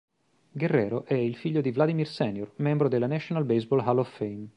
[0.55, 4.47] Guerrero è il figlio di Vladimir Sr., membro della National Baseball Hall of Fame.